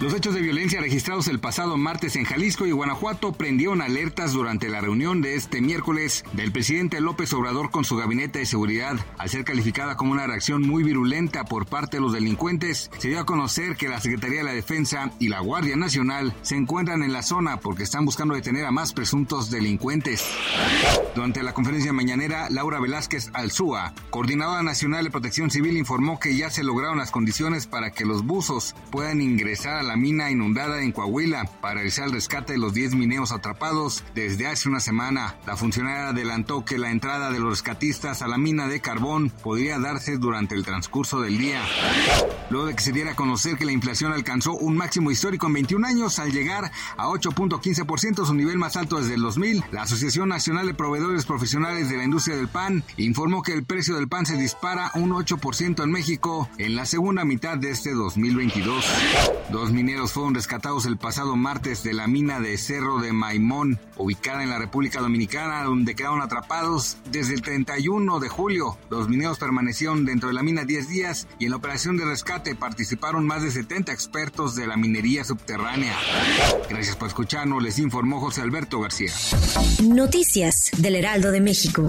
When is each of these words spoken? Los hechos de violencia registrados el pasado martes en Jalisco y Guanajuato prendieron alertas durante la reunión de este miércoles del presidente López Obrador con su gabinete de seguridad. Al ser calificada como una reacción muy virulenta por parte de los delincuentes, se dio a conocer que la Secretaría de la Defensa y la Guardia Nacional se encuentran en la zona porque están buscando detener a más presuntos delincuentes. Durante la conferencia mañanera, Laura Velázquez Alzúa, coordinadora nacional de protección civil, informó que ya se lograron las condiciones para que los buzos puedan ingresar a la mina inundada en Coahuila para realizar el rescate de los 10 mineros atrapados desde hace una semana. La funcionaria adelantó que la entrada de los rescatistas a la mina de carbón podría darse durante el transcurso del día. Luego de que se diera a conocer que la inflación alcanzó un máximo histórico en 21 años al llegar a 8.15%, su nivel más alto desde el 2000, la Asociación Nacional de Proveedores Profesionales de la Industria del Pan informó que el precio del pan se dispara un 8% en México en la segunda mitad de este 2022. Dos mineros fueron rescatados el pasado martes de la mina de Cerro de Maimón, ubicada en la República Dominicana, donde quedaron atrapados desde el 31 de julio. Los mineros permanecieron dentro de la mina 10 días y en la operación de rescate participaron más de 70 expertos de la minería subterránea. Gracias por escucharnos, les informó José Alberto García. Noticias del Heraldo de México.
Los 0.00 0.12
hechos 0.12 0.34
de 0.34 0.42
violencia 0.42 0.80
registrados 0.80 1.28
el 1.28 1.38
pasado 1.38 1.76
martes 1.76 2.16
en 2.16 2.24
Jalisco 2.24 2.66
y 2.66 2.72
Guanajuato 2.72 3.32
prendieron 3.32 3.80
alertas 3.80 4.32
durante 4.32 4.68
la 4.68 4.80
reunión 4.80 5.22
de 5.22 5.36
este 5.36 5.60
miércoles 5.60 6.24
del 6.32 6.50
presidente 6.50 7.00
López 7.00 7.32
Obrador 7.32 7.70
con 7.70 7.84
su 7.84 7.96
gabinete 7.96 8.40
de 8.40 8.46
seguridad. 8.46 8.96
Al 9.18 9.30
ser 9.30 9.44
calificada 9.44 9.96
como 9.96 10.12
una 10.12 10.26
reacción 10.26 10.62
muy 10.62 10.82
virulenta 10.82 11.44
por 11.44 11.66
parte 11.66 11.98
de 11.98 12.00
los 12.02 12.12
delincuentes, 12.12 12.90
se 12.98 13.08
dio 13.08 13.20
a 13.20 13.24
conocer 13.24 13.76
que 13.76 13.88
la 13.88 14.00
Secretaría 14.00 14.38
de 14.38 14.44
la 14.44 14.52
Defensa 14.52 15.12
y 15.20 15.28
la 15.28 15.38
Guardia 15.40 15.76
Nacional 15.76 16.34
se 16.42 16.56
encuentran 16.56 17.04
en 17.04 17.12
la 17.12 17.22
zona 17.22 17.60
porque 17.60 17.84
están 17.84 18.04
buscando 18.04 18.34
detener 18.34 18.66
a 18.66 18.72
más 18.72 18.92
presuntos 18.92 19.48
delincuentes. 19.48 20.24
Durante 21.14 21.44
la 21.44 21.54
conferencia 21.54 21.92
mañanera, 21.92 22.50
Laura 22.50 22.80
Velázquez 22.80 23.30
Alzúa, 23.32 23.94
coordinadora 24.10 24.64
nacional 24.64 25.04
de 25.04 25.12
protección 25.12 25.52
civil, 25.52 25.76
informó 25.76 26.18
que 26.18 26.36
ya 26.36 26.50
se 26.50 26.64
lograron 26.64 26.98
las 26.98 27.12
condiciones 27.12 27.68
para 27.68 27.92
que 27.92 28.04
los 28.04 28.24
buzos 28.24 28.74
puedan 28.90 29.22
ingresar 29.22 29.76
a 29.76 29.83
la 29.84 29.96
mina 29.96 30.30
inundada 30.30 30.82
en 30.82 30.92
Coahuila 30.92 31.44
para 31.60 31.74
realizar 31.74 32.06
el 32.06 32.12
rescate 32.12 32.54
de 32.54 32.58
los 32.58 32.74
10 32.74 32.94
mineros 32.94 33.32
atrapados 33.32 34.04
desde 34.14 34.46
hace 34.46 34.68
una 34.68 34.80
semana. 34.80 35.36
La 35.46 35.56
funcionaria 35.56 36.08
adelantó 36.08 36.64
que 36.64 36.78
la 36.78 36.90
entrada 36.90 37.30
de 37.30 37.40
los 37.40 37.50
rescatistas 37.50 38.22
a 38.22 38.28
la 38.28 38.38
mina 38.38 38.66
de 38.66 38.80
carbón 38.80 39.30
podría 39.30 39.78
darse 39.78 40.16
durante 40.16 40.54
el 40.54 40.64
transcurso 40.64 41.20
del 41.20 41.38
día. 41.38 41.62
Luego 42.50 42.66
de 42.66 42.74
que 42.74 42.82
se 42.82 42.92
diera 42.92 43.12
a 43.12 43.16
conocer 43.16 43.56
que 43.56 43.64
la 43.64 43.72
inflación 43.72 44.12
alcanzó 44.12 44.52
un 44.52 44.76
máximo 44.76 45.10
histórico 45.10 45.46
en 45.46 45.54
21 45.54 45.86
años 45.86 46.18
al 46.18 46.32
llegar 46.32 46.70
a 46.96 47.06
8.15%, 47.08 48.26
su 48.26 48.34
nivel 48.34 48.58
más 48.58 48.76
alto 48.76 48.98
desde 48.98 49.14
el 49.14 49.22
2000, 49.22 49.64
la 49.70 49.82
Asociación 49.82 50.28
Nacional 50.28 50.66
de 50.66 50.74
Proveedores 50.74 51.26
Profesionales 51.26 51.88
de 51.88 51.96
la 51.96 52.04
Industria 52.04 52.36
del 52.36 52.48
Pan 52.48 52.84
informó 52.96 53.42
que 53.42 53.52
el 53.52 53.64
precio 53.64 53.96
del 53.96 54.08
pan 54.08 54.26
se 54.26 54.36
dispara 54.36 54.90
un 54.94 55.10
8% 55.10 55.82
en 55.82 55.90
México 55.90 56.48
en 56.58 56.76
la 56.76 56.86
segunda 56.86 57.24
mitad 57.24 57.58
de 57.58 57.70
este 57.70 57.92
2022. 57.92 58.84
Dos 59.50 59.72
mineros 59.74 60.12
fueron 60.12 60.34
rescatados 60.34 60.86
el 60.86 60.96
pasado 60.96 61.36
martes 61.36 61.82
de 61.82 61.92
la 61.92 62.06
mina 62.06 62.40
de 62.40 62.56
Cerro 62.56 63.00
de 63.00 63.12
Maimón, 63.12 63.78
ubicada 63.96 64.42
en 64.42 64.50
la 64.50 64.58
República 64.58 65.00
Dominicana, 65.00 65.64
donde 65.64 65.94
quedaron 65.94 66.22
atrapados 66.22 66.96
desde 67.10 67.34
el 67.34 67.42
31 67.42 68.20
de 68.20 68.28
julio. 68.28 68.78
Los 68.88 69.08
mineros 69.08 69.38
permanecieron 69.38 70.04
dentro 70.04 70.28
de 70.28 70.34
la 70.34 70.42
mina 70.42 70.64
10 70.64 70.88
días 70.88 71.26
y 71.38 71.46
en 71.46 71.50
la 71.50 71.56
operación 71.56 71.96
de 71.96 72.04
rescate 72.04 72.54
participaron 72.54 73.26
más 73.26 73.42
de 73.42 73.50
70 73.50 73.92
expertos 73.92 74.54
de 74.54 74.66
la 74.66 74.76
minería 74.76 75.24
subterránea. 75.24 75.94
Gracias 76.70 76.96
por 76.96 77.08
escucharnos, 77.08 77.62
les 77.62 77.78
informó 77.78 78.20
José 78.20 78.42
Alberto 78.42 78.80
García. 78.80 79.12
Noticias 79.82 80.70
del 80.78 80.94
Heraldo 80.94 81.32
de 81.32 81.40
México. 81.40 81.88